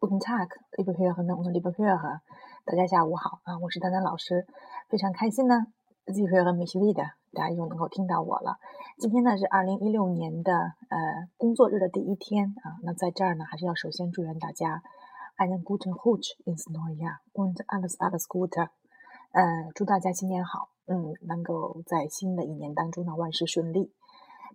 [0.00, 2.20] Guten Tag，liebe Hörerinnen und liebe Hörer，
[2.64, 3.58] 大家下午好啊！
[3.58, 4.46] 我是丹丹老师，
[4.88, 5.66] 非常开心呢
[6.06, 8.58] ，Sie hören mich wieder，大家又能够听到我了。
[8.98, 14.82] 今天呢是二零一六年的呃工作日的第一天啊，那在这儿呢还是要首先祝愿大家
[15.36, 18.68] einen guten Rutsch ins neue Jahr und alles alles Gute，
[19.32, 23.92] 呃，祝大家新年好，嗯，能够在新的一年当中呢万事顺利。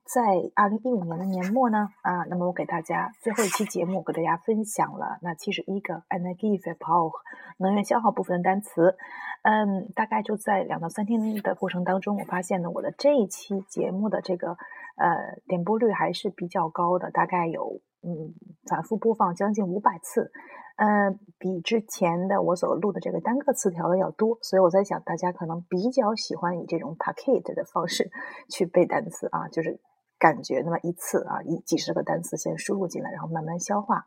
[0.06, 0.22] 在
[0.54, 7.12] 二零一五年的年末呢，啊，那么我给大家最后一期节目，给大家分享了那七十一个 energy power
[7.58, 8.98] 能源消耗部分的单词。
[9.44, 14.58] 嗯，大概就在两到三天的过程当中，我发现呢，我的这一期节目的这个
[14.98, 18.34] 呃点播率还是比较高的，大概有嗯
[18.70, 20.32] 反复播放将近五百次，
[20.76, 24.38] 呃，比之前的我所录的这个单个词条的要多。
[24.42, 28.12] 所以我在想，大家可能比较喜欢以这种 packet 的方式
[28.50, 29.80] 去背单词啊，就是。
[30.24, 34.06] 感觉那么一次啊，一几十个单词先输入进来，然后慢慢消化。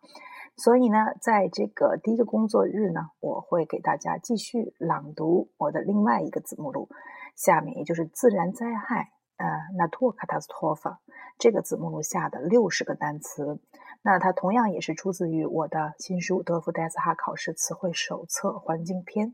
[0.56, 6.88] 所以呢，在这个第一个工作日呢，我会给大家继续朗读我的另外一个子目录。
[7.34, 10.96] 下面也就是自然灾害，呃，Naturkatastrophe
[11.36, 13.60] 这个子目录下的六十个单词。
[14.00, 19.28] 那它同样也是出自于我的新书《德福戴斯哈考试词汇手册环境篇》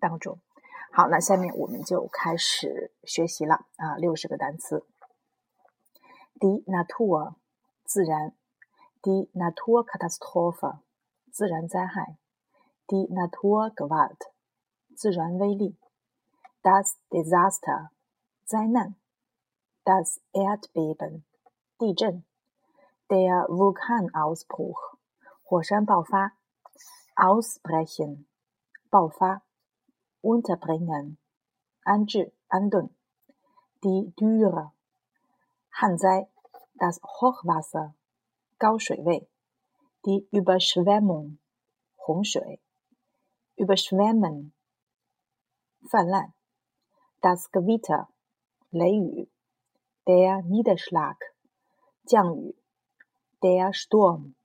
[0.00, 0.40] 当中。
[0.90, 4.84] 好，那下面我们就开始学习了啊，六十个单词。
[6.43, 7.35] Die Natur
[7.83, 8.33] 自然，
[9.03, 10.79] die Naturkatastrophe
[11.31, 12.17] 自然灾害，
[12.87, 14.31] die Naturgewalt
[14.95, 15.77] 自然威力，
[16.61, 17.91] das Desaster
[18.45, 18.95] 灾难，
[19.83, 21.25] das Erdbeben
[21.77, 22.25] 地震，
[23.09, 24.97] der Vulkanausbruch
[25.43, 26.33] 火山爆发，
[27.15, 28.27] ausbrechen
[28.89, 29.41] 爆发，
[30.21, 31.17] unterbringen
[31.83, 32.89] 安置安顿，
[33.81, 34.71] die Dürre
[35.69, 36.29] 旱灾
[36.75, 37.93] ，das Hochwasser，
[38.57, 39.27] 高水位；
[40.03, 41.39] die Überschwemmung，
[41.95, 42.59] 洪水；
[43.55, 44.53] überschwemmen，
[45.89, 46.33] 泛滥；
[47.21, 48.07] das Gewitter，
[48.69, 49.29] 雷雨；
[50.05, 51.17] der Niederschlag，
[52.05, 52.55] 降雨；
[53.41, 54.35] der Sturm，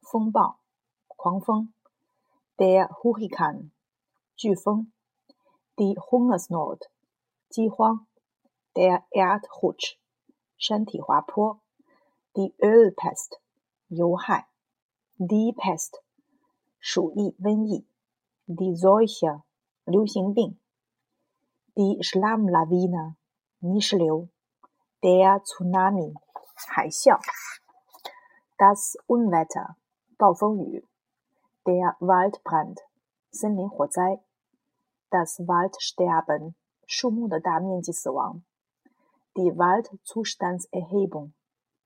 [0.00, 0.58] 风暴、
[1.08, 1.72] 狂风；
[2.56, 3.70] der Hurrikan，
[4.36, 4.92] 飓风；
[5.76, 6.90] die Hungersnot，
[7.48, 8.06] 饥荒；
[8.74, 9.98] der Erdrutsch。
[10.58, 11.60] 山体滑坡
[12.36, 13.38] ，the Ölpest，
[13.88, 14.48] 油害，
[15.18, 16.00] the pest，
[16.78, 17.84] 鼠疫、瘟疫，
[18.46, 19.42] the Seuche，
[19.84, 20.58] 流行病，
[21.74, 23.14] the Schlammlawine，
[23.60, 24.28] 泥石流，
[25.00, 26.14] der Tsunami，
[26.68, 27.20] 海啸，
[28.56, 29.76] das Unwetter，
[30.16, 30.86] 暴风雨，
[31.64, 32.78] der Waldbrand，
[33.30, 34.20] 森林火灾，
[35.10, 36.54] das Waldsterben，
[36.86, 38.42] 树木的大面积死亡。
[39.34, 41.32] Die Waldzustandserhebung，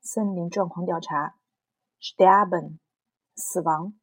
[0.01, 1.37] 森林状况调查
[1.99, 2.79] ；sterben，
[3.35, 3.93] 死亡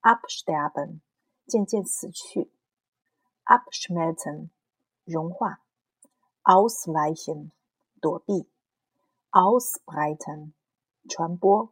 [0.00, 1.00] ；absterben，
[1.46, 2.50] 渐渐死去
[3.44, 4.48] ；abschmelzen，
[5.04, 5.60] 融化
[6.42, 7.50] ；ausweichen，
[8.00, 8.48] 躲避
[9.30, 10.52] ；ausbreiten，
[11.08, 11.70] 传播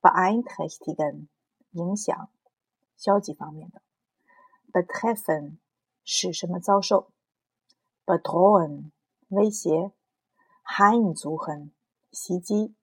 [0.00, 1.28] ；beeinträchtigen，
[1.70, 2.28] 影响，
[2.96, 3.80] 消极方面的
[4.72, 5.58] ；betreffen，
[6.04, 7.12] 使什么遭受
[8.04, 8.90] ；bedrohen，
[9.28, 9.92] 威胁。
[10.64, 11.70] Heimsuchen
[12.12, 12.74] 袭击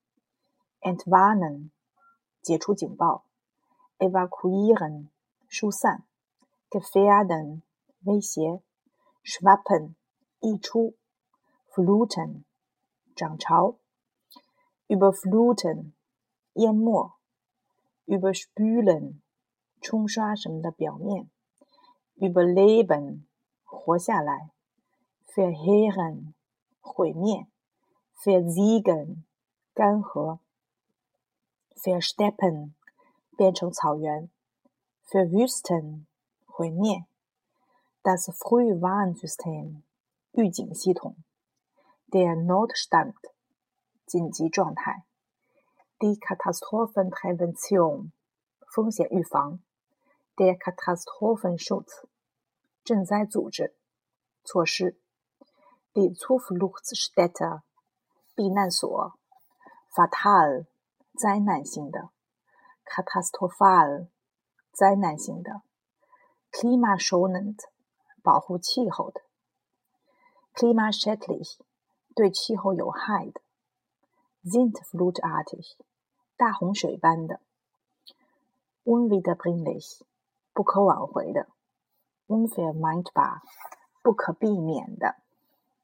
[0.82, 1.70] ，Entwarnen
[2.42, 3.26] 解除警报
[4.00, 5.10] ，Evakuieren
[5.48, 6.04] 疏散
[6.72, 7.62] ，Gefährden
[8.06, 8.64] 威胁
[9.24, 9.94] ，Schwappen
[10.40, 10.96] 溢出
[11.72, 12.42] ，Fluten
[13.16, 13.78] 涨潮
[14.88, 15.92] ，Überfluten
[16.54, 17.14] 淹没
[18.08, 19.20] ，Überspülen
[19.80, 21.30] 冲刷什么的表面
[22.18, 23.26] ，Überleben
[23.64, 24.50] 活下来
[25.28, 26.34] ，Verheeren
[26.82, 27.46] 毁灭。
[28.25, 29.25] Versiegen，
[29.75, 30.39] 干涸；
[31.77, 32.73] Versteppen，
[33.37, 34.29] 变成草原；
[35.07, 36.07] Verwüsten，
[36.47, 37.05] 毁灭；
[38.03, 39.83] Das Frühwarnsystem，
[40.33, 41.17] 预警系统；
[42.11, 43.15] Der Notstand，
[44.07, 45.05] 紧急状态；
[45.99, 48.11] Die Katastrophenprävention，
[48.67, 49.59] 风险预防；
[50.37, 52.07] Der Katastrophenschutz，
[52.85, 53.75] 赈灾组织
[54.45, 54.97] 措施；
[55.93, 57.63] Die Zufluchtsstätte。
[58.40, 59.20] 避难所
[59.94, 60.66] ，fatal，
[61.14, 62.10] 灾难性的
[62.86, 64.08] ；catastrophal，
[64.72, 65.62] 灾难性的
[66.50, 67.58] ；klimaschonend，
[68.24, 69.20] 保护气候的
[70.54, 71.58] ；klimaschädlich，
[72.16, 73.42] 对气候有害的
[74.46, 75.76] ；sintflutartig，
[76.38, 77.42] 大洪水般的
[78.86, 80.04] ；unwiederbringlich，
[80.54, 81.50] 不可挽回的
[82.28, 83.42] ；unvermeidbar，
[84.02, 85.18] 不可避免的。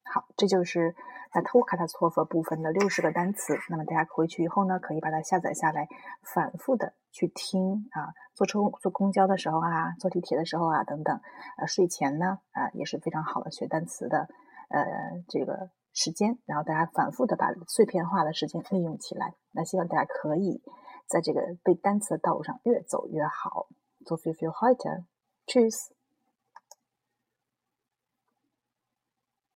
[0.06, 0.96] 好，这就是
[1.36, 3.58] 在 t o k a t a 错 f 部分的六十个单词。
[3.70, 5.86] 那么大家回去以后呢，可以把它下载下来，
[6.34, 11.20] 反复的去听啊，坐车、坐公交的时候啊，坐地铁的时候啊等等。
[11.58, 14.30] 呃，睡前呢啊也是非常好的学单词的
[14.70, 14.86] 呃
[15.28, 16.40] 这个时间。
[16.46, 19.34] 然后大家反复的把碎片化的时间利用起来。
[19.52, 20.64] 那希望大家可以
[21.06, 23.68] 在这个背单词的道路上越走越好。
[24.06, 25.04] So feel feel heute.
[25.48, 25.95] Tschüss.